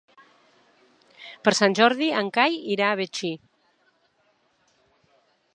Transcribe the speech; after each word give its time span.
Per 1.47 1.53
Sant 1.59 1.77
Jordi 1.81 2.09
en 2.23 2.33
Cai 2.39 2.57
irà 2.77 2.89
a 2.89 2.97
Betxí. 3.03 3.33